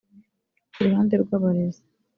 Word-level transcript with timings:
Ku 0.73 0.79
ruhande 0.85 1.15
rw’abarezi 1.23 1.81